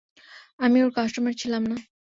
আমি 0.59 0.77
ওর 0.83 0.91
কাস্টোমার 0.91 1.33
ছিলাম 1.33 1.63
না। 1.65 1.77